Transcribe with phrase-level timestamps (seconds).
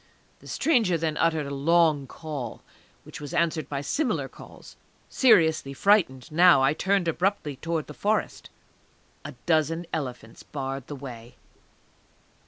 [0.39, 2.63] The stranger then uttered a long call,
[3.03, 4.75] which was answered by similar calls.
[5.09, 8.49] Seriously frightened now, I turned abruptly towards the Forest.
[9.23, 11.35] A dozen elephants barred the way.